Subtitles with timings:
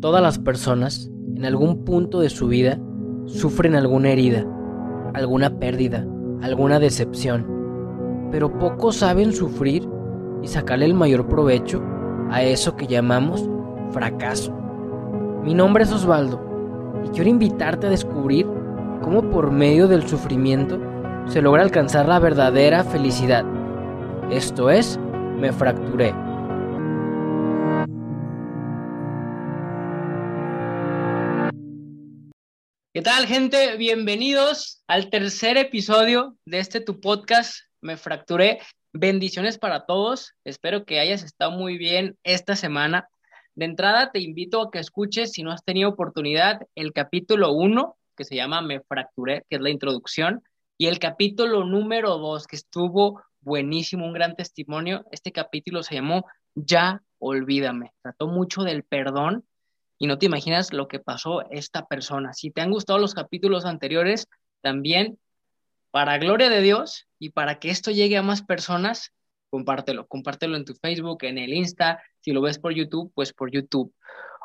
[0.00, 2.78] Todas las personas, en algún punto de su vida,
[3.26, 4.46] sufren alguna herida,
[5.12, 6.06] alguna pérdida,
[6.40, 9.88] alguna decepción, pero pocos saben sufrir
[10.40, 11.82] y sacarle el mayor provecho
[12.30, 13.50] a eso que llamamos
[13.90, 14.56] fracaso.
[15.42, 16.40] Mi nombre es Osvaldo
[17.04, 18.46] y quiero invitarte a descubrir
[19.02, 20.78] cómo por medio del sufrimiento
[21.26, 23.44] se logra alcanzar la verdadera felicidad.
[24.30, 24.96] Esto es,
[25.40, 26.27] me fracturé.
[32.98, 33.76] ¿Qué tal, gente?
[33.76, 38.58] Bienvenidos al tercer episodio de este tu podcast, Me Fracturé.
[38.92, 40.32] Bendiciones para todos.
[40.42, 43.08] Espero que hayas estado muy bien esta semana.
[43.54, 47.96] De entrada, te invito a que escuches, si no has tenido oportunidad, el capítulo 1,
[48.16, 50.42] que se llama Me Fracturé, que es la introducción,
[50.76, 55.04] y el capítulo número 2, que estuvo buenísimo, un gran testimonio.
[55.12, 57.92] Este capítulo se llamó Ya Olvídame.
[58.02, 59.44] Trató mucho del perdón
[59.98, 62.32] y no te imaginas lo que pasó esta persona.
[62.32, 64.28] Si te han gustado los capítulos anteriores,
[64.60, 65.18] también
[65.90, 69.12] para gloria de Dios y para que esto llegue a más personas,
[69.50, 73.50] compártelo, compártelo en tu Facebook, en el Insta, si lo ves por YouTube, pues por
[73.50, 73.92] YouTube.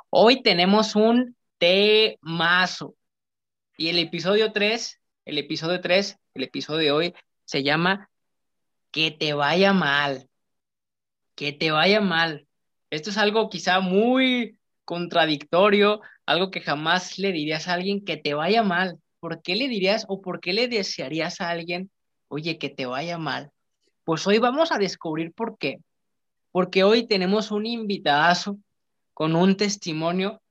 [0.10, 2.96] Hoy tenemos un temazo
[3.78, 7.14] y el episodio 3, el episodio 3, el episodio de hoy
[7.46, 8.10] se llama
[8.92, 10.30] Que te vaya mal,
[11.36, 12.48] que te vaya mal.
[12.90, 18.34] Esto es algo quizá muy contradictorio, algo que jamás le dirías a alguien que te
[18.34, 19.00] vaya mal.
[19.20, 21.90] ¿Por qué le dirías o por qué le desearías a alguien,
[22.28, 23.52] oye, que te vaya mal?
[24.04, 25.78] Pues hoy vamos a descubrir por qué.
[26.52, 28.58] Porque hoy tenemos un invitadazo
[29.14, 30.42] con un testimonio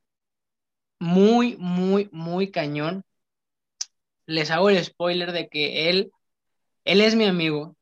[0.99, 3.05] muy, muy, muy cañón.
[4.27, 6.13] Les hago el spoiler de que él,
[6.85, 7.77] él es mi amigo.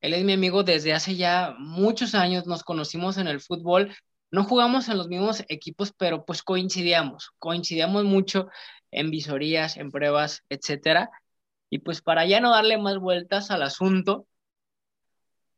[0.00, 2.46] Él es mi amigo desde hace ya muchos años.
[2.46, 3.94] Nos conocimos en el fútbol
[4.30, 8.48] no jugamos en los mismos equipos, pero pues coincidíamos, coincidíamos mucho
[8.90, 11.10] en visorías, en pruebas, etcétera.
[11.68, 14.26] Y pues para ya no darle más vueltas al asunto,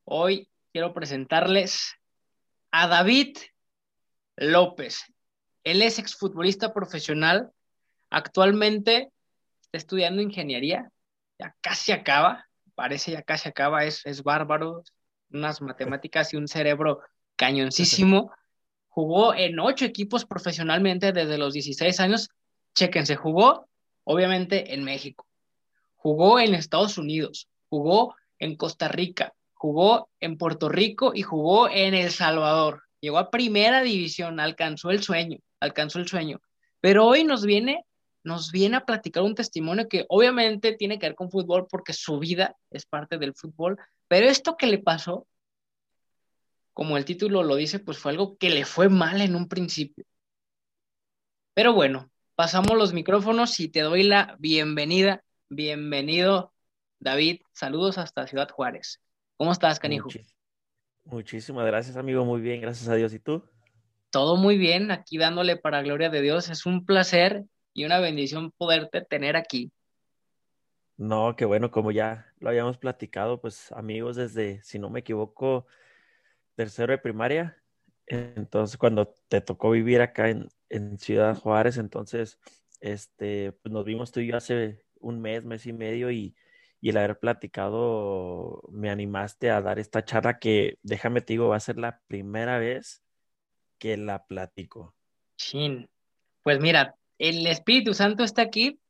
[0.05, 1.95] hoy quiero presentarles
[2.71, 3.37] a David
[4.37, 5.05] López.
[5.65, 7.51] Él es exfutbolista profesional,
[8.11, 9.13] actualmente
[9.63, 10.91] está estudiando ingeniería,
[11.39, 14.83] ya casi acaba, parece ya casi acaba, es, es bárbaro,
[15.31, 17.01] unas matemáticas y un cerebro
[17.37, 18.33] cañoncísimo.
[18.93, 22.29] Jugó en ocho equipos profesionalmente desde los 16 años.
[22.75, 23.67] Chéquense, jugó
[24.05, 25.27] obviamente en México,
[25.97, 31.95] jugó en Estados Unidos, jugó en Costa Rica, jugó en Puerto Rico y jugó en
[31.95, 32.83] El Salvador.
[33.01, 36.43] Llegó a primera división, alcanzó el sueño, alcanzó el sueño.
[36.81, 37.87] Pero hoy nos viene,
[38.25, 42.19] nos viene a platicar un testimonio que obviamente tiene que ver con fútbol porque su
[42.19, 45.27] vida es parte del fútbol, pero esto que le pasó
[46.73, 50.05] como el título lo dice, pues fue algo que le fue mal en un principio.
[51.55, 55.23] Pero bueno, pasamos los micrófonos y te doy la bienvenida.
[55.49, 56.53] Bienvenido,
[56.99, 57.43] David.
[57.53, 59.01] Saludos hasta Ciudad Juárez.
[59.37, 60.09] ¿Cómo estás, canijo?
[61.05, 62.25] muchísimas gracias, amigo.
[62.25, 63.13] Muy bien, gracias a Dios.
[63.13, 63.45] ¿Y tú?
[64.11, 66.49] Todo muy bien, aquí dándole para gloria de Dios.
[66.49, 67.45] Es un placer
[67.75, 69.73] y una bendición poderte tener aquí.
[70.97, 75.67] No, qué bueno, como ya lo habíamos platicado, pues amigos desde, si no me equivoco,
[76.55, 77.63] tercero de primaria.
[78.07, 80.49] Entonces, cuando te tocó vivir acá en,
[80.99, 82.39] Ciudad Juárez, entonces,
[82.81, 86.35] este, pues nos vimos tú y yo hace un mes, mes y medio y,
[86.81, 91.61] el haber platicado me animaste a dar esta charla que, déjame te digo, va a
[91.61, 93.05] ser la primera vez
[93.79, 94.93] que la platico.
[95.37, 95.89] Chin.
[96.43, 98.81] Pues mira, el Espíritu Santo está aquí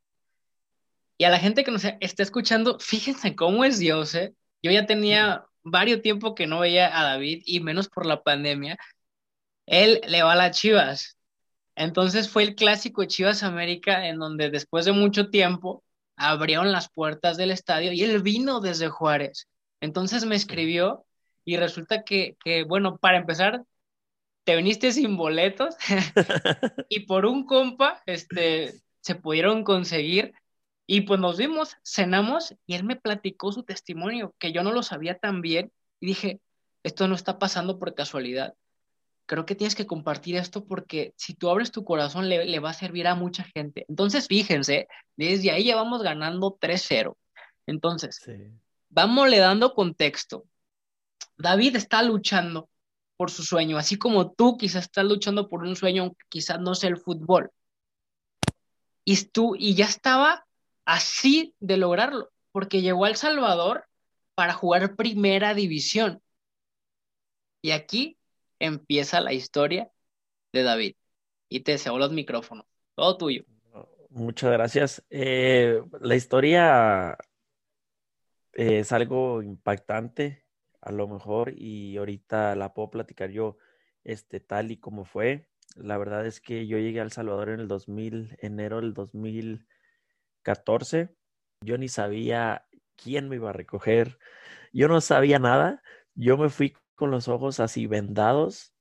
[1.19, 4.35] y a la gente que nos está escuchando, fíjense cómo es Dios, ¿eh?
[4.63, 8.79] Yo ya tenía varios tiempo que no veía a David y menos por la pandemia,
[9.67, 11.17] él le va a las Chivas.
[11.77, 15.83] Entonces fue el clásico Chivas América en donde después de mucho tiempo
[16.17, 19.49] abrieron las puertas del estadio y él vino desde Juárez.
[19.81, 21.05] Entonces me escribió
[21.45, 23.65] y resulta que, que bueno, para empezar,
[24.45, 25.77] te viniste sin boletos
[26.89, 30.35] y por un compa, este, se pudieron conseguir
[30.93, 34.83] y pues nos vimos, cenamos y él me platicó su testimonio, que yo no lo
[34.83, 35.73] sabía tan bien.
[36.01, 36.43] Y dije,
[36.83, 38.53] esto no está pasando por casualidad.
[39.25, 42.75] Creo que tienes que compartir esto porque si tú abres tu corazón le, va a
[42.75, 43.87] servir a mucha gente.
[43.89, 44.87] Entonces, fíjense,
[45.17, 47.17] desde ahí ya vamos ganando 3-0.
[47.67, 48.21] Entonces,
[48.91, 50.45] vamos le dando contexto.
[51.39, 52.69] David está luchando
[53.17, 56.91] por su sueño, así como tú quizás estás luchando por un sueño, quizás no sea
[56.91, 57.51] el fútbol.
[59.07, 60.45] Y tú, y ya estaba
[60.85, 63.85] así de lograrlo, porque llegó al Salvador
[64.35, 66.23] para jugar primera división.
[67.61, 68.19] Y aquí
[68.59, 69.91] empieza la historia
[70.53, 70.95] de David.
[71.49, 72.65] y te deseo los micrófonos.
[72.95, 73.45] Todo tuyo.
[74.09, 75.05] Muchas gracias.
[75.11, 77.19] Eh, la historia
[78.53, 80.45] es algo impactante,
[80.81, 83.59] a lo mejor, y ahorita la puedo platicar yo
[84.05, 85.49] este, tal y como fue.
[85.77, 88.95] La verdad es que yo llegué a El Salvador en el 2000, enero del
[90.43, 91.11] 2014.
[91.63, 92.67] Yo ni sabía
[92.97, 94.19] quién me iba a recoger.
[94.73, 95.83] Yo no sabía nada.
[96.15, 98.75] Yo me fui con los ojos así vendados,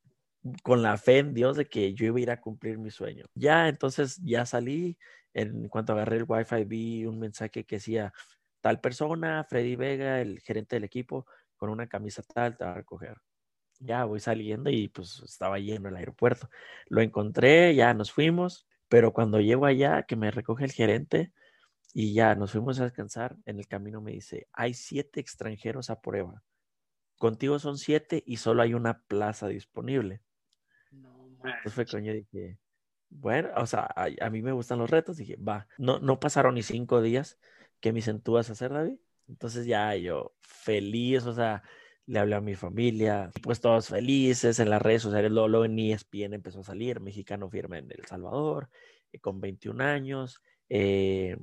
[0.64, 3.26] con la fe en Dios de que yo iba a ir a cumplir mi sueño.
[3.36, 4.98] Ya, entonces ya salí.
[5.34, 8.14] En cuanto agarré el Wi-Fi, vi un mensaje que decía,
[8.60, 11.26] tal persona, Freddy Vega, el gerente del equipo,
[11.56, 13.18] con una camisa tal, te va a recoger
[13.82, 16.50] ya voy saliendo y pues estaba lleno el aeropuerto.
[16.88, 21.34] Lo encontré, ya nos fuimos, pero cuando llego allá, que me recoge el gerente
[21.94, 26.02] y ya nos fuimos a descansar, en el camino me dice, hay siete extranjeros a
[26.02, 26.44] prueba.
[27.18, 30.22] Contigo son siete y solo hay una plaza disponible.
[30.92, 32.58] No, Entonces fue coño, dije,
[33.10, 36.64] bueno, o sea, a, mí me gustan los retos, dije, va, no, no pasaron ni
[36.64, 37.38] cinco días
[37.80, 38.98] que me dicen, ¿tú vas a hacer, David?
[39.28, 41.64] Entonces ya yo feliz, o sea,
[42.06, 45.78] le hablé a mi familia, pues todos felices en las redes sociales, luego, luego en
[45.78, 48.70] ESPN empezó a salir, mexicano firme en El Salvador,
[49.12, 51.38] eh, con 21 años, eh,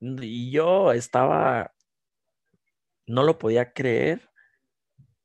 [0.00, 1.74] y yo estaba,
[3.06, 4.30] no lo podía creer,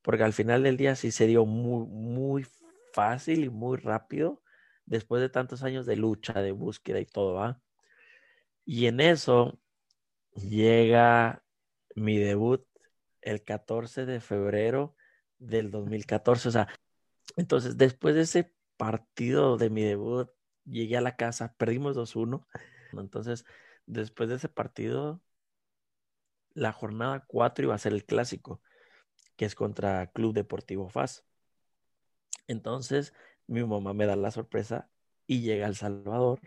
[0.01, 2.45] porque al final del día sí se dio muy, muy
[2.93, 4.41] fácil y muy rápido,
[4.85, 7.61] después de tantos años de lucha, de búsqueda y todo, ¿va?
[8.65, 9.59] Y en eso
[10.35, 11.43] llega
[11.95, 12.65] mi debut
[13.21, 14.95] el 14 de febrero
[15.37, 16.49] del 2014.
[16.49, 16.67] O sea,
[17.35, 20.29] entonces después de ese partido de mi debut,
[20.65, 22.45] llegué a la casa, perdimos 2-1.
[22.93, 23.45] Entonces,
[23.85, 25.21] después de ese partido,
[26.53, 28.61] la jornada 4 iba a ser el clásico,
[29.35, 31.25] que es contra Club Deportivo FAS.
[32.47, 33.13] Entonces,
[33.47, 34.89] mi mamá me da la sorpresa
[35.27, 36.39] y llega al Salvador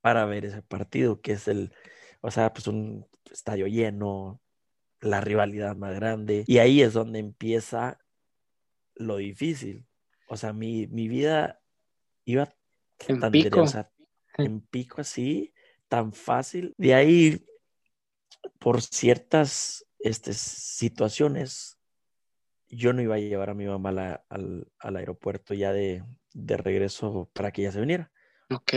[0.00, 1.72] para ver ese partido, que es el,
[2.20, 4.40] o sea, pues un estadio lleno,
[5.00, 6.44] la rivalidad más grande.
[6.46, 7.98] Y ahí es donde empieza
[8.94, 9.86] lo difícil.
[10.28, 11.60] O sea, mi, vida
[12.24, 12.54] iba
[13.08, 13.64] en tan pico.
[14.38, 15.52] en pico así,
[15.90, 16.72] tan fácil.
[16.78, 17.44] De ahí,
[18.58, 21.78] por ciertas este, situaciones,
[22.68, 27.50] yo no iba a llevar a mi mamá al, aeropuerto ya de, de, regreso para
[27.50, 28.12] que ella se viniera.
[28.50, 28.72] Ok.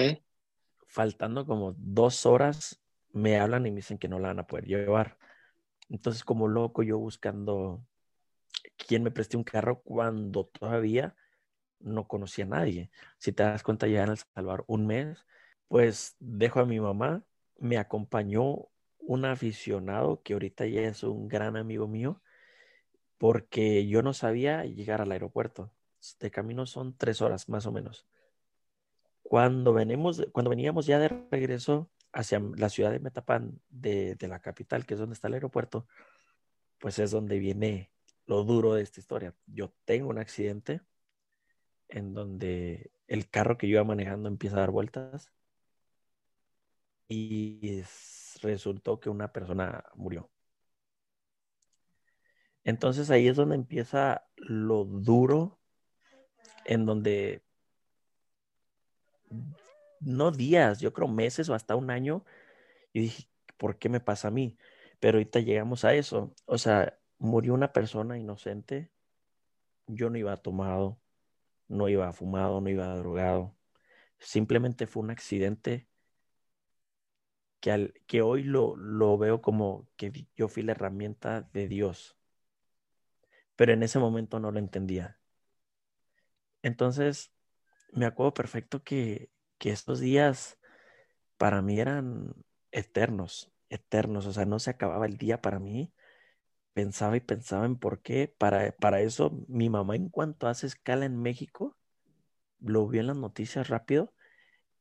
[0.88, 2.82] Faltando como dos horas,
[3.12, 5.20] me hablan y me dicen que no la van a poder llevar.
[5.90, 7.86] Entonces, como loco, yo buscando
[8.76, 11.16] quién me preste un carro cuando todavía
[11.80, 12.90] no conocía a nadie.
[13.20, 15.24] Si te das cuenta, ya en El Salvador un mes,
[15.68, 17.24] pues dejo a mi mamá,
[17.58, 18.70] me acompañó
[19.00, 22.22] un aficionado que ahorita ya es un gran amigo mío,
[23.18, 25.74] porque yo no sabía llegar al aeropuerto.
[26.20, 28.06] De camino son tres horas más o menos.
[29.22, 34.86] Cuando, venimos, cuando veníamos ya de regreso, hacia la ciudad de Metapan, de, la capital,
[34.86, 35.88] que es donde está el aeropuerto,
[36.78, 37.92] pues es donde viene
[38.26, 39.36] lo duro de esta historia.
[39.48, 40.82] Yo tengo un accidente
[41.90, 45.32] en donde el carro que yo iba manejando empieza a dar vueltas
[47.08, 47.84] y
[48.42, 50.30] resultó que una persona murió.
[52.64, 55.60] Entonces ahí es donde empieza lo duro,
[56.66, 57.44] en donde
[60.00, 62.26] no días, yo creo meses o hasta un año,
[62.94, 64.58] y dije, ¿por qué me pasa a mí?
[65.00, 66.34] Pero ahorita llegamos a eso.
[66.46, 68.92] O sea, murió una persona inocente,
[69.88, 71.00] yo no iba tomado,
[71.68, 73.56] no iba fumado, no iba drogado.
[74.20, 75.88] Simplemente fue un accidente
[77.64, 82.18] que, hoy lo, lo veo como que yo fui la herramienta de Dios.
[83.56, 85.20] Pero en ese momento no lo entendía.
[86.62, 87.32] Entonces,
[87.94, 90.60] me acuerdo perfecto que que estos días
[91.38, 92.34] para mí eran
[92.72, 95.94] eternos, eternos, o sea, no se acababa el día para mí.
[96.74, 98.28] Pensaba y pensaba en por qué.
[98.38, 101.78] Para, para eso, mi mamá en cuanto hace escala en México,
[102.60, 104.14] lo vio en las noticias rápido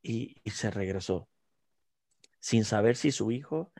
[0.03, 1.29] y, se regresó,
[2.43, 3.73] sin saber si su hijo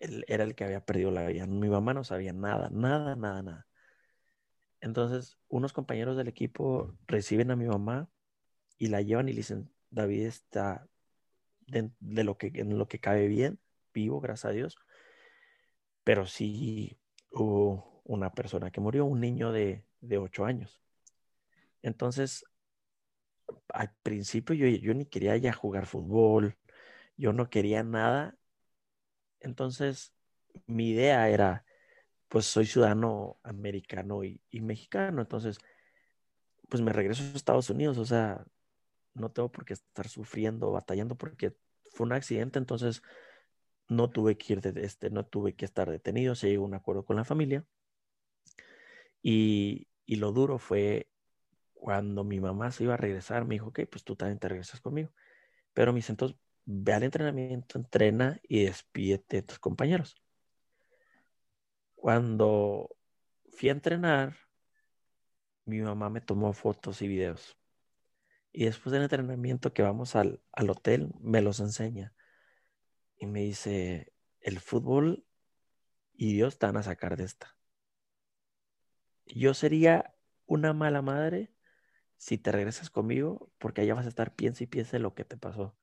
[0.00, 1.46] era el que había perdido la vida.
[1.46, 3.66] Mi mamá no sabía nada, nada, nada, nada.
[4.80, 8.08] Entonces, unos compañeros del equipo reciben a mi mamá
[8.78, 10.88] y la llevan y le dicen, David está
[11.66, 11.90] de,
[12.24, 13.60] lo que, en lo que cabe bien,
[13.92, 14.78] vivo, gracias a Dios.
[16.02, 16.98] Pero sí
[17.30, 20.80] hubo una persona que murió, un niño de, de 8 años.
[21.82, 22.46] Entonces,
[23.68, 26.56] al principio yo, yo ni quería ya jugar fútbol,
[27.16, 28.36] yo no quería nada.
[29.40, 30.14] Entonces,
[30.66, 31.64] mi idea era,
[32.28, 35.58] pues soy ciudadano americano y, mexicano, entonces,
[36.68, 38.44] pues me regreso a Estados Unidos, o sea,
[39.14, 41.56] no tengo por qué estar sufriendo, batallando, porque
[41.92, 43.02] fue un accidente, entonces
[43.88, 46.74] no tuve que ir de este, no tuve que estar detenido, se llegó a un
[46.74, 47.64] acuerdo con la familia.
[49.22, 51.08] Y, y lo duro fue
[51.74, 54.80] cuando mi mamá se iba a regresar, me dijo, ok, pues tú también te regresas
[54.80, 55.12] conmigo.
[55.72, 60.16] Pero mis entonces, ve al entrenamiento, entrena y despídete de tus compañeros.
[61.94, 62.96] Cuando
[63.50, 64.36] fui a entrenar,
[65.64, 67.56] mi mamá me tomó fotos y videos.
[68.52, 72.14] Y después del entrenamiento que vamos al, al hotel, me los enseña.
[73.16, 75.24] Y me dice, el fútbol
[76.14, 77.56] y Dios te van a sacar de esta.
[79.26, 80.14] Yo sería
[80.46, 81.52] una mala madre
[82.16, 85.24] si te regresas conmigo, porque allá vas a estar piensa y piensa en lo que
[85.24, 85.76] te pasó.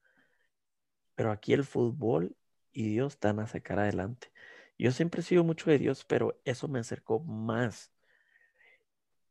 [1.16, 2.36] Pero aquí el fútbol
[2.72, 4.32] y Dios van a sacar adelante.
[4.78, 7.92] Yo siempre he sido mucho de Dios, pero eso me acercó más.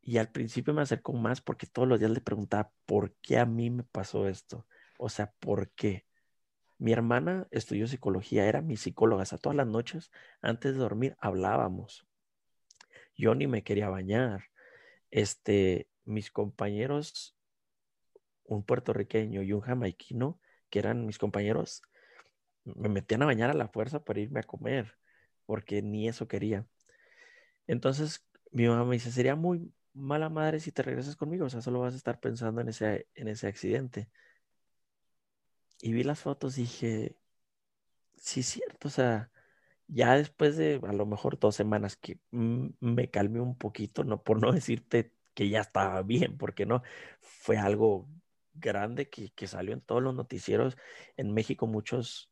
[0.01, 3.45] Y al principio me acercó más porque todos los días le preguntaba, ¿por qué a
[3.45, 4.67] mí me pasó esto?
[4.97, 6.05] O sea, ¿por qué?
[6.77, 10.11] Mi hermana estudió psicología, era mi psicóloga, o sea, todas las noches
[10.41, 12.05] antes de dormir hablábamos.
[13.15, 14.45] Yo ni me quería bañar.
[15.11, 17.37] Este, mis compañeros,
[18.43, 20.39] un puertorriqueño y un jamaiquino,
[20.73, 21.83] que eran mis compañeros,
[22.63, 24.97] me metían a bañar a la fuerza para irme a comer,
[25.45, 26.65] porque ni eso quería.
[27.67, 31.61] Entonces, mi mamá me dice, sería muy mala madre si te regresas conmigo, o sea,
[31.61, 34.09] solo vas a estar pensando en ese, en ese accidente.
[35.79, 37.17] Y vi las fotos y dije,
[38.17, 39.29] sí, cierto, o sea,
[39.87, 44.41] ya después de a lo mejor dos semanas que me calmé un poquito, no por
[44.41, 46.81] no decirte que ya estaba bien, porque no,
[47.19, 48.09] fue algo
[48.53, 50.77] grande que, que salió en todos los noticieros
[51.17, 52.31] en México, muchos,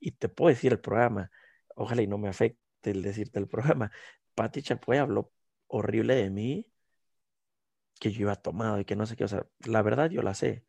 [0.00, 1.30] y te puedo decir el programa,
[1.74, 2.60] ojalá y no me afecte
[2.90, 3.90] el decirte el programa,
[4.34, 5.32] Patti Chapoy habló
[5.66, 6.72] horrible de mí,
[8.00, 10.34] que yo iba tomado y que no sé qué, o sea, la verdad yo la
[10.34, 10.64] sé,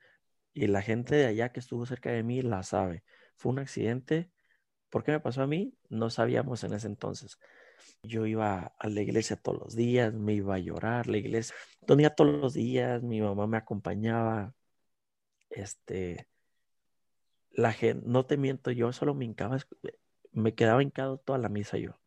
[0.53, 3.03] y la gente de allá que estuvo cerca de mí la sabe,
[3.35, 4.31] fue un accidente,
[4.89, 5.77] ¿por qué me pasó a mí?
[5.89, 7.37] No sabíamos en ese entonces.
[8.03, 12.15] Yo iba a la iglesia todos los días, me iba a llorar, la iglesia, dormía
[12.15, 14.54] todos los días, mi mamá me acompañaba,
[15.55, 16.27] este,
[17.51, 19.57] la gente, no te miento, yo solo me hincaba,
[20.31, 21.99] me quedaba hincado toda la misa yo,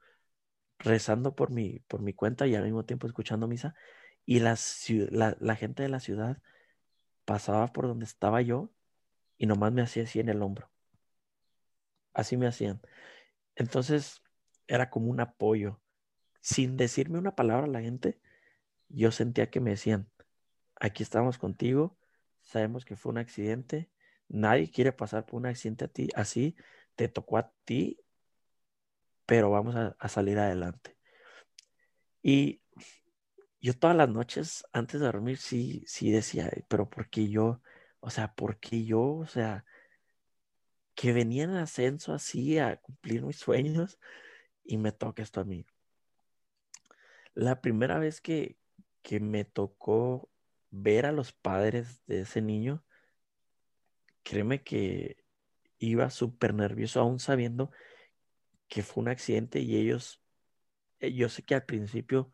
[0.78, 3.74] rezando por mi, por mi cuenta y al mismo tiempo escuchando misa,
[4.26, 4.56] y la,
[5.40, 6.42] la gente de la ciudad
[7.24, 8.70] pasaba por donde estaba yo
[9.38, 10.70] y nomás me hacía así en el hombro.
[12.12, 12.80] Así me hacían.
[13.54, 14.22] Entonces,
[14.66, 15.80] era como un apoyo.
[16.40, 18.20] Sin decirme una palabra a la gente,
[18.88, 20.08] yo sentía que me decían,
[20.76, 21.96] aquí estamos contigo,
[22.48, 23.90] sabemos que fue un accidente,
[24.28, 26.56] nadie quiere pasar por un accidente a ti, así
[26.96, 28.00] te tocó a ti,
[29.26, 30.96] pero vamos a, salir adelante.
[32.22, 32.62] Y
[33.60, 37.60] yo todas las noches antes de dormir sí, sí decía, pero ¿por qué yo?
[38.00, 39.02] O sea, ¿por qué yo?
[39.16, 39.66] O sea,
[40.94, 43.98] que venía en ascenso así a cumplir mis sueños
[44.64, 45.66] y me toca esto a mí.
[47.34, 48.56] La primera vez que,
[49.02, 50.30] que me tocó
[50.70, 52.84] ver a los padres de ese niño,
[54.22, 55.24] créeme que
[55.78, 57.70] iba súper nervioso, aún sabiendo
[58.68, 60.22] que fue un accidente y ellos,
[61.00, 62.32] eh, yo sé que al principio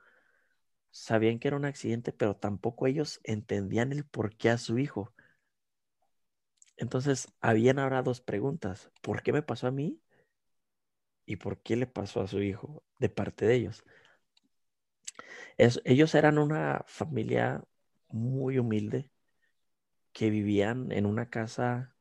[0.91, 5.15] sabían que era un accidente, pero tampoco ellos entendían el por qué a su hijo.
[6.77, 8.91] Entonces, habían ahora dos preguntas.
[9.01, 10.01] ¿Por qué me pasó a mí?
[11.27, 13.85] y por qué le pasó a su hijo de parte de ellos.
[15.57, 17.65] ellos eran una familia
[18.15, 19.11] muy humilde
[20.13, 21.97] que vivían en una casa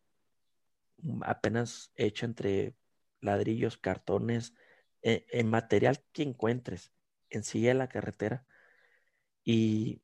[1.22, 2.75] apenas hecha entre
[3.20, 4.53] ladrillos, cartones,
[5.01, 6.91] e, en, material que encuentres
[7.29, 8.46] en silla de la carretera.
[9.43, 10.01] Y,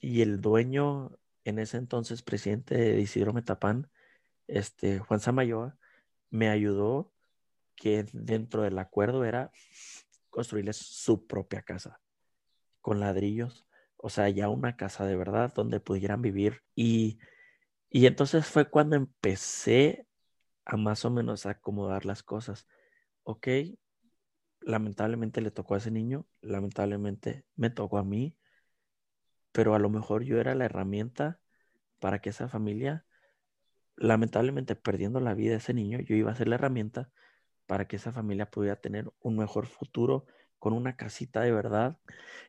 [0.00, 3.90] y, el dueño, en ese entonces presidente de Isidro Metapán,
[4.46, 5.76] este, Juan Samayoa,
[6.30, 7.12] me ayudó
[7.74, 9.50] que dentro del acuerdo era
[10.30, 12.00] construirles su propia casa
[12.80, 13.67] con ladrillos,
[13.98, 16.62] o sea, ya una casa de verdad donde pudieran vivir.
[16.74, 17.18] Y,
[17.90, 20.06] y entonces fue cuando empecé
[20.64, 22.66] a más o menos acomodar las cosas.
[23.24, 23.48] Ok,
[24.60, 28.36] lamentablemente le tocó a ese niño, lamentablemente me tocó a mí,
[29.52, 31.40] pero a lo mejor yo era la herramienta
[32.00, 33.04] para que esa familia,
[33.96, 37.10] lamentablemente perdiendo la vida de ese niño, yo iba a ser la herramienta
[37.66, 40.26] para que esa familia pudiera tener un mejor futuro
[40.58, 41.98] con una casita de verdad.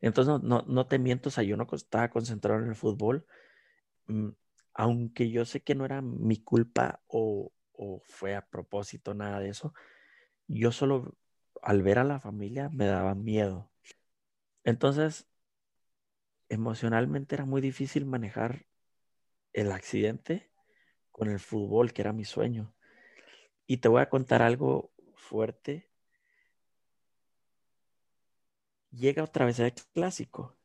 [0.01, 3.25] Entonces, no, no, te miento, o sea, yo no estaba concentrado en el fútbol,
[4.07, 4.29] mm,
[4.73, 9.49] aunque yo sé que no era mi culpa o, o fue a propósito, nada de
[9.49, 9.73] eso,
[10.47, 11.15] yo solo
[11.61, 13.71] al ver a la familia me daba miedo.
[14.63, 15.27] Entonces,
[16.49, 18.65] emocionalmente era muy difícil manejar
[19.53, 20.51] el accidente
[21.11, 22.73] con el fútbol, que era mi sueño.
[23.67, 25.88] Y te voy a contar algo fuerte.
[28.91, 30.57] Llega otra vez el clásico,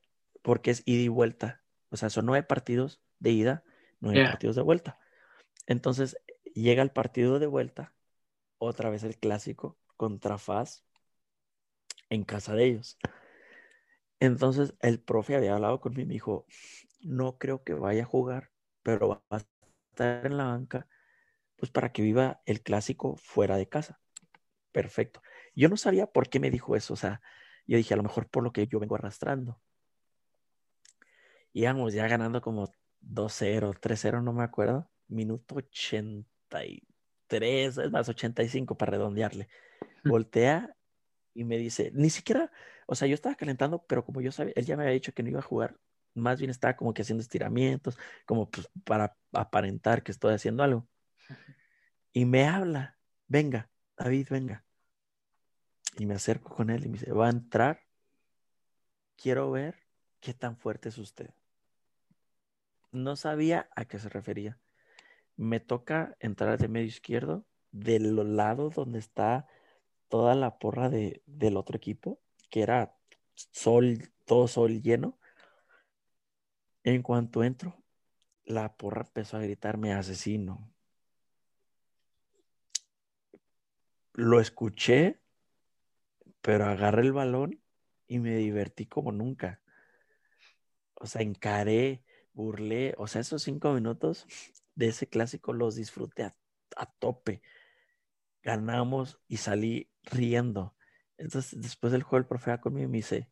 [0.42, 1.62] porque es ida y vuelta.
[1.90, 3.64] O sea, son nueve partidos de ida,
[4.00, 4.98] nueve partidos de vuelta.
[5.66, 6.16] Entonces,
[6.54, 7.94] llega el partido de vuelta,
[8.58, 10.84] otra vez el clásico contra FAS
[12.10, 12.98] en casa de ellos.
[14.20, 16.46] Entonces, el profe había hablado conmigo y me dijo,
[17.02, 18.50] no creo que vaya a jugar,
[18.82, 19.44] pero va a
[19.90, 20.88] estar en la banca,
[21.56, 24.00] pues para que viva el clásico fuera de casa.
[24.72, 25.22] Perfecto.
[25.54, 27.20] Yo no sabía por qué me dijo eso, o sea,
[27.66, 29.60] yo dije, a lo mejor por lo que yo vengo arrastrando.
[31.52, 34.90] Íbamos ya ganando como 2-0, 3-0, no me acuerdo.
[35.08, 39.48] Minuto 83, es más, 85 para redondearle.
[40.04, 40.74] Voltea
[41.34, 42.50] y me dice, ni siquiera,
[42.86, 45.22] o sea, yo estaba calentando, pero como yo sabía, él ya me había dicho que
[45.22, 45.76] no iba a jugar,
[46.14, 50.88] más bien estaba como que haciendo estiramientos, como pues para aparentar que estoy haciendo algo.
[52.12, 54.64] Y me habla, venga, David, venga.
[55.98, 57.80] Y me acerco con él y me dice, va a entrar,
[59.16, 59.76] quiero ver
[60.20, 61.30] qué tan fuerte es usted.
[62.90, 64.58] No sabía a qué se refería.
[65.36, 69.48] Me toca entrar de medio izquierdo, del lado donde está
[70.08, 72.20] toda la porra de, del otro equipo,
[72.50, 72.96] que era
[73.34, 75.18] sol, todo sol lleno.
[76.84, 77.82] En cuanto entro,
[78.44, 80.72] la porra empezó a gritarme asesino.
[84.12, 85.20] Lo escuché,
[86.44, 87.62] pero agarré el balón
[88.06, 89.62] y me divertí como nunca.
[90.92, 94.26] O sea, encaré, burlé, o sea, esos cinco minutos
[94.74, 96.36] de ese clásico los disfruté a,
[96.98, 97.40] tope.
[98.42, 100.76] Ganamos y salí riendo.
[101.16, 103.30] Entonces, después del juego, el profe conmigo y me dice,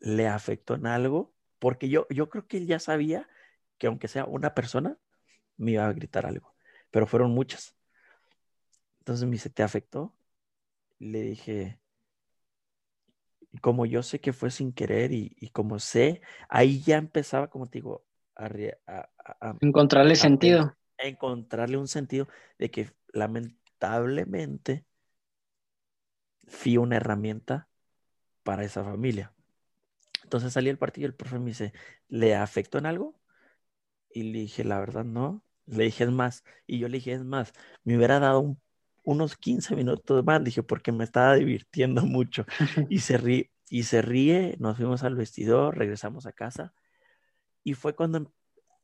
[0.00, 1.32] ¿le afectó en algo?
[1.60, 3.28] Porque yo, yo creo que él ya sabía
[3.78, 4.98] que aunque sea una persona,
[5.56, 6.56] me iba a gritar algo,
[6.90, 7.76] pero fueron muchas.
[8.98, 10.16] Entonces me dice, ¿te afectó?
[10.98, 11.81] Le dije,
[13.60, 17.78] como yo sé que fue sin querer y, como sé, ahí ya empezaba, como te
[17.78, 18.48] digo, a,
[19.60, 20.74] encontrarle sentido.
[20.98, 24.86] A encontrarle un sentido de que lamentablemente
[26.46, 27.68] fui una herramienta
[28.42, 29.32] para esa familia.
[30.22, 31.72] Entonces salí del partido y el profe me dice,
[32.08, 33.20] ¿le afectó en algo?
[34.10, 35.44] Y le dije, la verdad no.
[35.66, 36.44] Le dije, es más.
[36.66, 37.52] Y yo le dije, es más,
[37.84, 38.56] me hubiera dado
[39.04, 42.46] unos 15 minutos más, dije, porque me estaba divirtiendo mucho.
[42.88, 46.74] Y se ríe, y se ríe, nos fuimos al vestidor, regresamos a casa.
[47.64, 48.32] Y fue cuando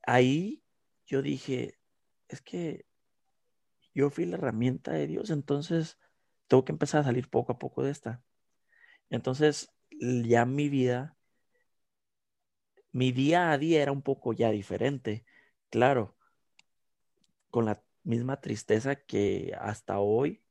[0.06, 0.62] ahí
[1.06, 1.78] yo dije,
[2.28, 2.86] es que
[3.94, 5.98] yo fui la herramienta de Dios, entonces
[6.46, 8.22] tengo que empezar a salir poco a poco de esta.
[9.10, 11.16] Entonces, ya mi vida,
[12.92, 15.24] mi día a día era un poco ya diferente,
[15.70, 16.16] claro,
[17.50, 20.42] con la misma tristeza que hasta hoy,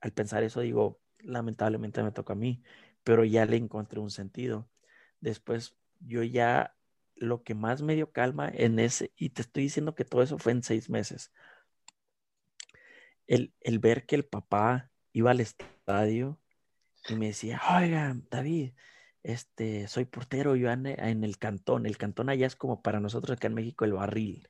[0.00, 2.62] al pensar eso digo, lamentablemente me toca a mí,
[3.02, 4.68] pero ya le encontré un sentido.
[5.20, 6.76] Después yo ya
[7.16, 10.38] lo que más me dio calma en ese, y te estoy diciendo que todo eso
[10.38, 11.32] fue en seis meses,
[13.26, 16.38] el, ver que el papá iba al estadio
[17.08, 18.72] y me decía, oiga, David,
[19.22, 20.86] este, soy portero, yo en,
[21.24, 24.48] el cantón, el cantón allá es como para nosotros acá en México el barril.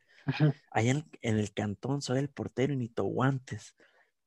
[0.71, 0.91] Allá
[1.23, 3.77] en, el cantón soy el portero y necesito guantes.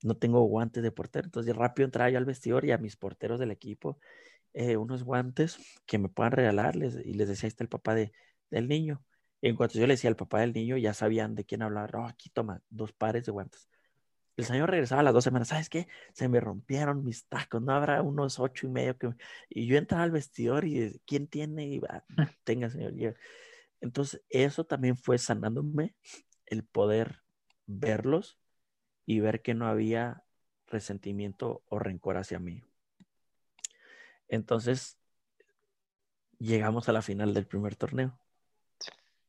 [0.04, 3.40] No tengo guantes de portero, entonces rápido entraba yo al vestidor y a mis porteros
[3.40, 4.00] del equipo
[4.54, 8.12] eh, unos guantes que me puedan regalarles y les decía, ahí está el papá de,
[8.50, 9.04] del niño.
[9.42, 11.96] en cuanto yo le decía al papá del niño, ya sabían de quién hablar.
[11.96, 13.70] Oh, aquí toma dos pares de guantes.
[14.36, 15.50] El señor regresaba a las dos semanas.
[15.50, 15.88] ¿Sabes qué?
[16.14, 17.62] Se me rompieron mis tacos.
[17.62, 19.10] No habrá unos ocho y medio que.
[19.50, 21.68] Y yo entraba al vestidor y ¿quién tiene?
[21.68, 22.04] Y va,
[22.44, 23.16] tenga, señor.
[23.82, 25.96] Entonces, eso también fue sanándome
[26.46, 27.24] el poder
[27.66, 28.40] verlos
[29.06, 30.24] y ver que no había
[30.68, 32.64] resentimiento o rencor hacia mí.
[34.28, 34.98] Entonces,
[36.40, 38.20] llegamos a la final del primer torneo.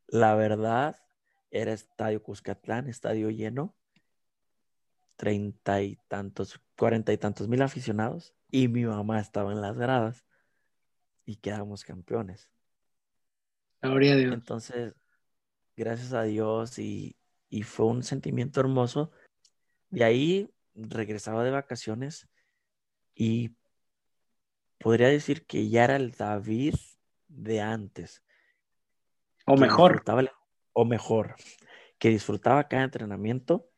[0.06, 0.96] La verdad,
[1.50, 3.76] era estadio Cuscatlán, estadio lleno,
[5.16, 10.24] treinta y tantos, cuarenta y tantos mil aficionados, y mi mamá estaba en las gradas
[11.24, 12.50] y quedamos campeones.
[13.82, 14.34] Gloria a Dios.
[14.34, 14.94] Entonces,
[15.76, 17.16] gracias a Dios y,
[17.48, 19.12] y fue un sentimiento hermoso.
[19.90, 22.28] De ahí regresaba de vacaciones
[23.14, 23.56] y
[24.78, 26.74] podría decir que ya era el David
[27.28, 28.22] de antes.
[29.46, 30.04] O mejor.
[30.72, 31.34] O mejor,
[31.98, 33.70] que disfrutaba cada entrenamiento,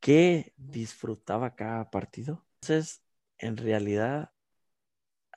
[0.00, 2.44] que disfrutaba cada partido.
[2.60, 3.02] Entonces,
[3.38, 4.32] en realidad,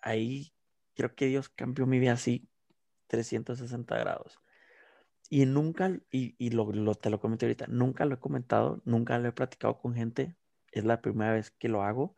[0.01, 0.53] ahí
[0.95, 2.49] creo que Dios cambió mi vida así
[3.07, 4.39] 360 grados.
[5.29, 9.19] y nunca, y, y lo, lo, te lo comenté ahorita, nunca lo he comentado, nunca
[9.19, 10.35] lo he platicado con gente,
[10.71, 12.15] es la primera vez que lo hago.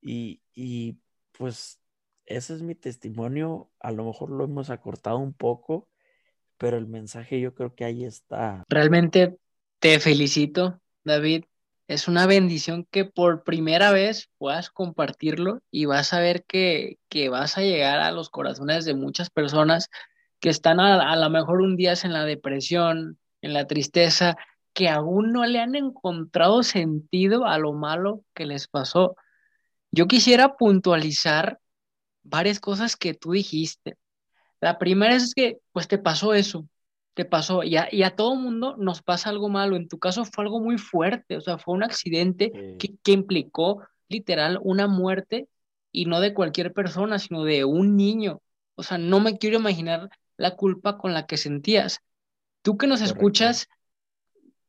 [0.00, 1.00] Y, y
[1.32, 1.80] pues
[2.26, 5.88] ese es mi testimonio, a lo mejor lo hemos acortado un poco,
[6.56, 8.64] pero el mensaje yo creo que ahí está.
[8.68, 9.38] Realmente
[9.80, 11.44] te felicito, David.
[11.88, 17.30] Es una bendición que por primera vez puedas compartirlo y vas a ver que, que
[17.30, 19.88] vas a llegar a los corazones de muchas personas
[20.38, 24.36] que están a, a lo mejor un día en la depresión, en la tristeza,
[24.74, 29.16] que aún no le han encontrado sentido a lo malo que les pasó.
[29.90, 31.58] Yo quisiera puntualizar
[32.22, 33.96] varias cosas que tú dijiste.
[34.60, 36.68] La primera es que, pues te pasó eso,
[37.18, 39.74] te pasó, y a, y a todo mundo nos pasa algo malo.
[39.74, 43.82] En tu caso fue algo muy fuerte, o sea, fue un accidente que, que implicó
[44.08, 45.48] literal una muerte
[45.90, 48.40] y no de cualquier persona, sino de un niño.
[48.76, 51.98] O sea, no me quiero imaginar la culpa con la que sentías.
[52.62, 53.18] Tú que nos Correcto.
[53.18, 53.68] escuchas,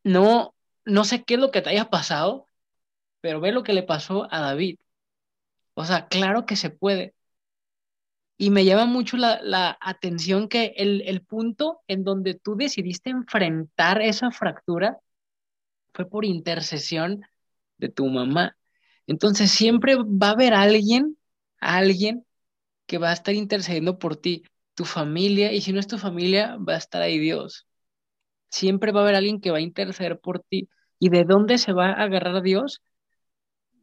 [0.03, 2.47] no, no sé qué es lo que te haya pasado,
[3.21, 4.79] pero ve lo que le pasó a David.
[5.75, 7.13] O sea, claro que se puede.
[8.41, 13.09] Y me llama mucho la, la atención que el, el punto en donde tú decidiste
[13.09, 14.97] enfrentar esa fractura
[15.93, 17.21] fue por intercesión
[17.77, 18.55] de tu mamá.
[19.07, 21.17] Entonces siempre va a haber alguien,
[21.59, 22.25] alguien
[22.85, 26.55] que va a estar intercediendo por ti, tu familia, y si no es tu familia,
[26.57, 27.67] va a estar ahí Dios.
[28.49, 30.69] Siempre va a haber alguien que va a interceder por ti.
[30.97, 32.81] ¿Y de dónde se va a agarrar Dios?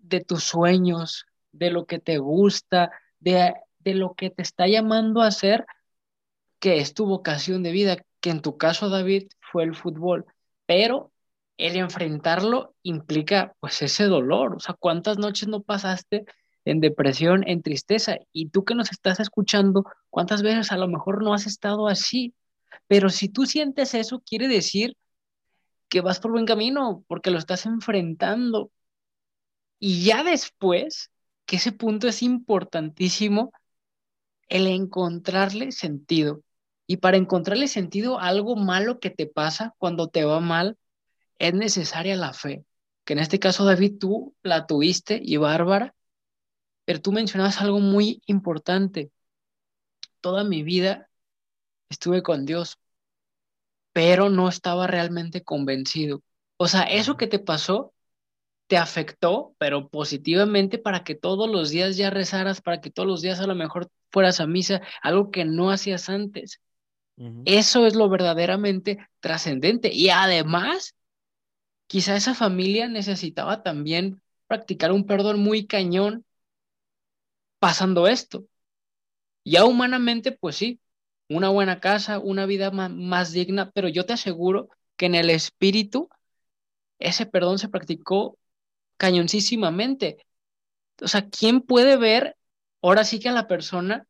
[0.00, 2.90] De tus sueños, de lo que te gusta,
[3.20, 3.52] de,
[3.86, 5.64] de lo que te está llamando a hacer,
[6.58, 10.26] que es tu vocación de vida, que en tu caso, David, fue el fútbol.
[10.66, 11.12] Pero
[11.56, 14.56] el enfrentarlo implica pues ese dolor.
[14.56, 16.24] O sea, ¿cuántas noches no pasaste
[16.64, 18.16] en depresión, en tristeza?
[18.32, 22.34] Y tú que nos estás escuchando, ¿cuántas veces a lo mejor no has estado así?
[22.88, 24.96] Pero si tú sientes eso, quiere decir
[25.88, 28.72] que vas por buen camino, porque lo estás enfrentando.
[29.78, 31.12] Y ya después,
[31.44, 33.52] que ese punto es importantísimo,
[34.48, 36.42] el encontrarle sentido.
[36.86, 40.78] Y para encontrarle sentido a algo malo que te pasa cuando te va mal,
[41.38, 42.64] es necesaria la fe.
[43.04, 45.94] Que en este caso, David, tú la tuviste y Bárbara,
[46.84, 49.10] pero tú mencionabas algo muy importante.
[50.20, 51.08] Toda mi vida
[51.88, 52.78] estuve con Dios,
[53.92, 56.22] pero no estaba realmente convencido.
[56.56, 57.92] O sea, eso que te pasó
[58.66, 63.22] te afectó, pero positivamente para que todos los días ya rezaras, para que todos los
[63.22, 66.60] días a lo mejor fueras a misa, algo que no hacías antes.
[67.16, 67.42] Uh -huh.
[67.46, 69.92] Eso es lo verdaderamente trascendente.
[69.92, 70.94] Y además,
[71.86, 76.24] quizá esa familia necesitaba también practicar un perdón muy cañón
[77.58, 78.46] pasando esto.
[79.44, 80.80] Ya humanamente, pues sí,
[81.28, 85.30] una buena casa, una vida más, más digna, pero yo te aseguro que en el
[85.30, 86.08] espíritu
[86.98, 88.38] ese perdón se practicó
[88.96, 90.18] cañoncísimamente.
[91.00, 92.36] O sea, ¿quién puede ver
[92.82, 94.06] ahora sí que a la persona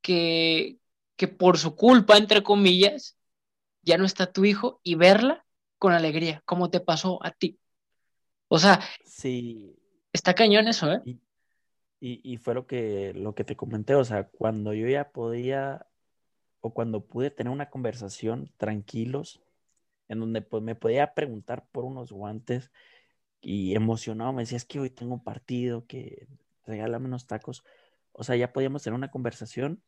[0.00, 0.78] que,
[1.16, 3.16] que por su culpa, entre comillas,
[3.82, 5.44] ya no está tu hijo y verla
[5.78, 7.58] con alegría, como te pasó a ti?
[8.48, 9.76] O sea, sí.
[10.12, 11.02] está cañón eso, ¿eh?
[11.04, 11.20] Y,
[12.00, 15.86] y, y fue lo que, lo que te comenté, o sea, cuando yo ya podía
[16.60, 19.40] o cuando pude tener una conversación tranquilos,
[20.08, 22.70] en donde pues, me podía preguntar por unos guantes
[23.40, 26.26] y emocionado me decía, es que hoy tengo un partido, que
[26.66, 27.64] regálame unos tacos.
[28.12, 29.82] O sea, ya podíamos tener una conversación.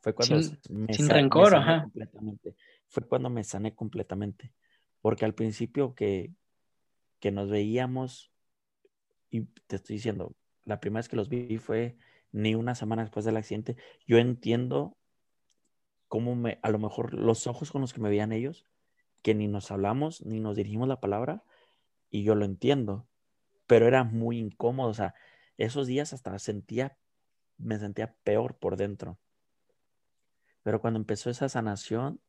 [0.00, 1.82] Fue cuando sin, me, sin sa rencor, me ajá.
[1.82, 2.56] completamente.
[2.88, 4.52] Fue cuando me sané completamente.
[5.02, 6.32] Porque al principio que,
[7.20, 8.32] que nos veíamos,
[9.30, 11.96] y te estoy diciendo, la primera vez que los vi fue
[12.32, 13.76] ni una semana después del accidente.
[14.06, 14.96] Yo entiendo
[16.08, 18.66] cómo me, a lo mejor los ojos con los que me veían ellos,
[19.22, 21.44] que ni nos hablamos, ni nos dirigimos la palabra,
[22.10, 23.06] y yo lo entiendo,
[23.66, 25.14] pero era muy incómodo, o sea,
[25.56, 26.96] esos días hasta sentía,
[27.56, 29.18] me sentía peor por dentro.
[30.62, 32.20] Pero cuando empezó esa sanación,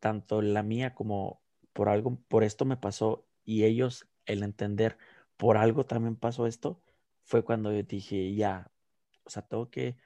[0.00, 1.40] tanto la mía como
[1.72, 4.98] por algo, por esto me pasó, y ellos, el entender,
[5.36, 6.82] por algo también pasó esto,
[7.24, 8.70] fue cuando yo dije, ya,
[9.24, 9.96] o sea, tengo que,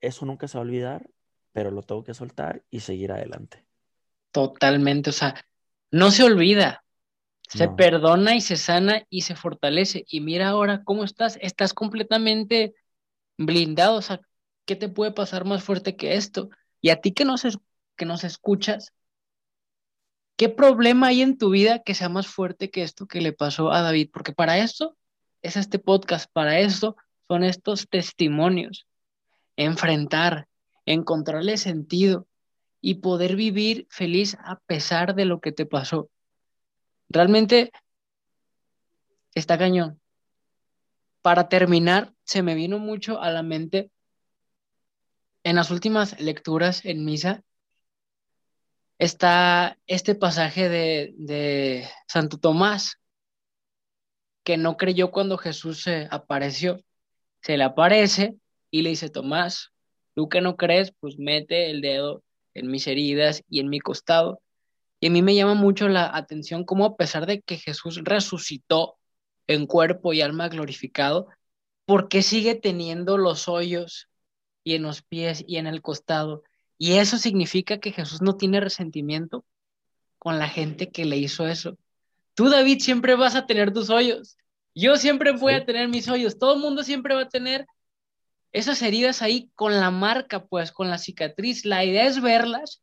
[0.00, 1.10] eso nunca se va a olvidar,
[1.52, 3.66] pero lo tengo que soltar y seguir adelante.
[4.30, 5.34] Totalmente, o sea,
[5.90, 6.84] no se olvida,
[7.50, 7.76] se no.
[7.76, 10.04] perdona y se sana y se fortalece.
[10.08, 12.74] Y mira ahora cómo estás, estás completamente
[13.36, 14.20] blindado, o sea,
[14.66, 16.50] ¿qué te puede pasar más fuerte que esto?
[16.80, 17.42] Y a ti que nos,
[17.96, 18.92] que nos escuchas,
[20.36, 23.72] ¿qué problema hay en tu vida que sea más fuerte que esto que le pasó
[23.72, 24.10] a David?
[24.12, 24.96] Porque para esto
[25.42, 28.86] es este podcast, para esto son estos testimonios,
[29.56, 30.46] enfrentar,
[30.86, 32.28] encontrarle sentido
[32.80, 36.10] y poder vivir feliz a pesar de lo que te pasó.
[37.10, 37.72] Realmente
[39.34, 40.00] está cañón.
[41.22, 43.90] Para terminar, se me vino mucho a la mente
[45.42, 47.42] en las últimas lecturas en misa,
[48.98, 52.96] está este pasaje de, de Santo Tomás,
[54.44, 56.80] que no creyó cuando Jesús se apareció.
[57.42, 58.36] Se le aparece
[58.70, 59.72] y le dice, Tomás,
[60.14, 62.22] tú que no crees, pues mete el dedo
[62.54, 64.40] en mis heridas y en mi costado.
[65.00, 68.98] Y a mí me llama mucho la atención cómo a pesar de que Jesús resucitó
[69.46, 71.28] en cuerpo y alma glorificado,
[71.86, 74.08] ¿por qué sigue teniendo los hoyos
[74.62, 76.42] y en los pies y en el costado?
[76.76, 79.44] Y eso significa que Jesús no tiene resentimiento
[80.18, 81.78] con la gente que le hizo eso.
[82.34, 84.36] Tú, David, siempre vas a tener tus hoyos.
[84.74, 86.38] Yo siempre voy a tener mis hoyos.
[86.38, 87.66] Todo el mundo siempre va a tener
[88.52, 91.64] esas heridas ahí con la marca, pues, con la cicatriz.
[91.64, 92.82] La idea es verlas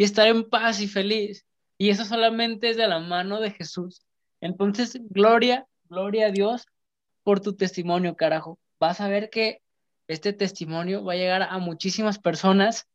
[0.00, 1.44] y estar en paz y feliz.
[1.76, 4.00] Y eso solamente es de la mano de Jesús.
[4.40, 6.66] Entonces, gloria, gloria a Dios
[7.22, 8.58] por tu testimonio, carajo.
[8.78, 9.60] Vas a ver que
[10.08, 12.88] este testimonio va a llegar a muchísimas personas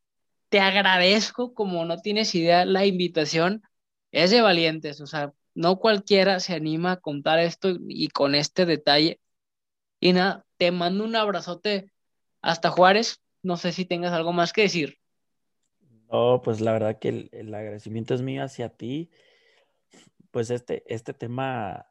[0.48, 3.62] te agradezco como no tienes idea la invitación.
[4.10, 8.66] Es de valientes, o sea, no cualquiera se anima a contar esto y con este
[8.66, 9.20] detalle.
[10.00, 11.92] Y nada, te mando un abrazote
[12.42, 13.20] hasta Juárez.
[13.42, 14.98] No sé si tengas algo más que decir.
[16.10, 19.10] No, pues la verdad que el, el agradecimiento es mío hacia ti.
[20.30, 21.86] Pues este, este tema,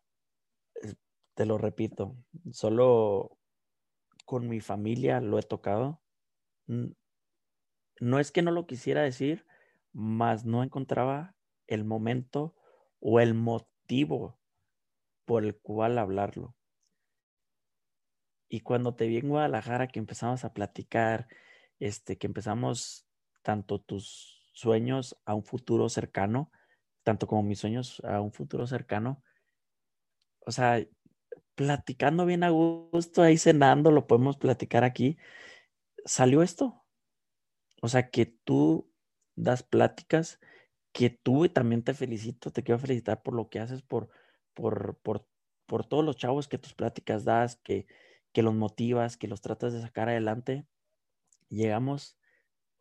[1.34, 2.15] te lo repito,
[2.51, 3.38] solo
[4.25, 6.01] con mi familia lo he tocado
[7.99, 9.45] no es que no lo quisiera decir,
[9.93, 11.36] mas no encontraba
[11.67, 12.56] el momento
[12.99, 14.38] o el motivo
[15.25, 16.56] por el cual hablarlo.
[18.47, 21.28] Y cuando te vi en Guadalajara, que empezamos a platicar,
[21.80, 23.08] este, que empezamos
[23.45, 26.51] tanto tus sueños a un futuro cercano,
[27.03, 29.23] tanto como mis sueños a un futuro cercano,
[30.39, 30.84] o sea,
[31.53, 35.17] platicando bien a gusto, ahí cenando, lo podemos platicar aquí,
[36.05, 36.84] salió esto,
[37.84, 38.91] o sea, que tú
[39.36, 40.39] das pláticas,
[40.91, 44.10] que tú también te felicito, te quiero felicitar por lo que haces, por,
[44.55, 45.27] por, por,
[45.67, 47.86] por todos los chavos que tus pláticas das, que,
[48.31, 50.65] que los motivas, que los tratas de sacar adelante.
[51.49, 52.17] Llegamos,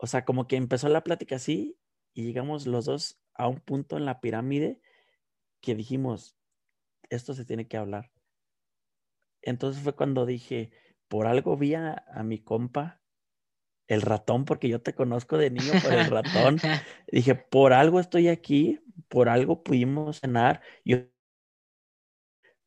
[0.04, 1.78] o sea, como que empezó la plática así
[2.12, 4.82] y llegamos los dos a un punto en la pirámide
[5.62, 6.36] que dijimos,
[7.08, 8.12] esto se tiene que hablar.
[9.40, 10.72] Entonces fue cuando dije,
[11.08, 13.00] por algo vi a, a mi compa
[13.86, 16.58] el ratón, porque yo te conozco de niño por el ratón.
[17.10, 20.98] Dije, por algo estoy aquí, por algo pudimos cenar, yo...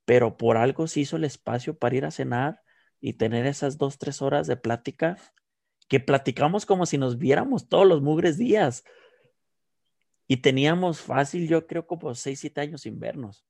[0.06, 2.62] pero por algo se hizo el espacio para ir a cenar
[3.00, 5.17] y tener esas dos, tres horas de plática,
[5.88, 8.84] que platicamos como si nos viéramos todos los mugres días.
[10.28, 13.45] Y teníamos fácil, yo creo, como seis, siete años sin vernos.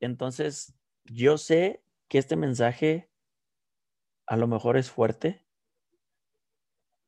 [0.00, 3.10] Entonces, yo sé que este mensaje
[4.26, 5.44] a lo mejor es fuerte,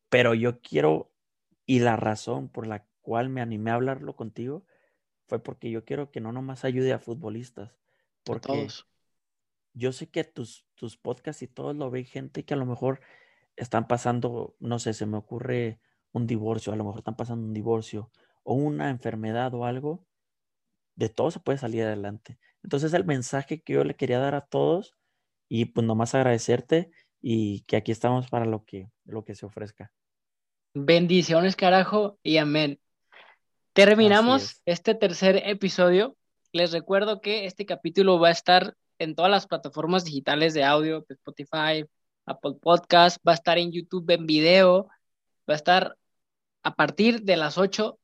[0.08, 1.12] pero yo quiero,
[1.66, 4.64] y la razón por la cual me animé a hablarlo contigo
[5.26, 7.76] fue porque yo quiero que no nomás ayude a futbolistas,
[8.24, 8.68] porque
[9.74, 13.00] yo sé que tus, tus podcasts y todos lo ven gente que a lo mejor
[13.58, 15.80] están pasando, no sé, se me ocurre
[16.12, 18.10] un divorcio, a lo mejor están pasando un divorcio
[18.42, 20.06] o una enfermedad o algo,
[20.94, 22.38] de todo se puede salir adelante.
[22.62, 24.94] Entonces el mensaje que yo le quería dar a todos
[25.48, 26.90] y pues nomás agradecerte
[27.20, 29.92] y que aquí estamos para lo que, lo que se ofrezca.
[30.74, 32.78] Bendiciones, carajo, y amén.
[33.72, 36.16] Terminamos este tercer episodio.
[36.52, 41.04] Les recuerdo que este capítulo va a estar en todas las plataformas digitales de audio,
[41.08, 41.84] Spotify,
[42.30, 44.88] Apple Podcast, va a estar en YouTube en video,
[45.48, 45.96] va a estar
[46.62, 47.98] a partir de las 8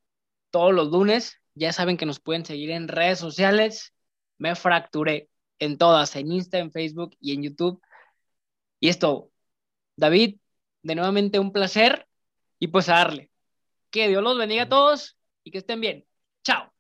[0.51, 1.39] todos los lunes.
[1.55, 3.93] Ya saben que nos pueden seguir en redes sociales.
[4.39, 7.81] Me fracturé en todas, en Insta, en Facebook y en YouTube.
[8.81, 9.31] Y esto,
[9.97, 10.39] David,
[10.83, 12.07] de nuevamente un placer
[12.59, 13.31] y pues a darle.
[13.91, 16.07] Que Dios los bendiga a todos y que estén bien.
[16.45, 16.74] Chao.